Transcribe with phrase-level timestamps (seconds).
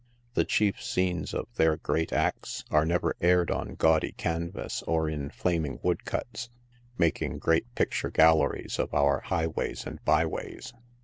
[0.33, 5.29] The chief scenes of their great acts are never aired on gaudy canvas or in
[5.29, 6.49] flaming woodcuts—
[6.97, 10.73] making great picture galleries of our highways and by ways.